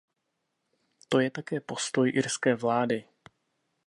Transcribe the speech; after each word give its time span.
To 1.09 1.15
je 1.19 1.29
také 1.31 1.59
postoj 1.61 2.09
irské 2.21 2.55
vlády. 2.55 2.99